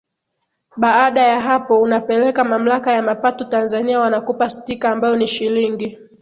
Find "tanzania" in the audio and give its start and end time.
3.45-3.99